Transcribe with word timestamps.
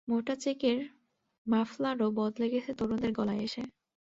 মোটা 0.07 0.35
চেকের 0.35 0.79
মাফলারও 1.45 2.07
বদলে 2.11 2.45
গেছে 2.53 2.71
তরুণদের 2.73 3.11
গলায় 3.13 3.41
এসে। 3.43 3.63